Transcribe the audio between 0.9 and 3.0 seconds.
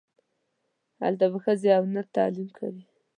هلته به ښځې و نر تعلیم کوي.